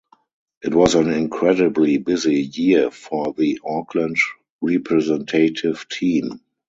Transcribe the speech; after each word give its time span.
It 0.63 0.73
was 0.73 0.95
an 0.95 1.11
incredibly 1.11 1.99
busy 1.99 2.41
year 2.41 2.89
for 2.89 3.33
the 3.37 3.59
Auckland 3.63 4.17
representative 4.59 5.87
team. 5.89 6.41